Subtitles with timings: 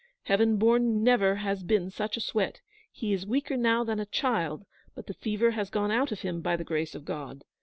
[0.23, 2.61] Heaven born, never has been such a sweat!
[2.91, 6.41] He is weaker now than a child; but the fever has gone out of him,
[6.41, 7.43] by the grace of God.